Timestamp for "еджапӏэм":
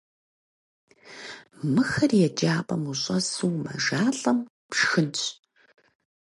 2.27-2.83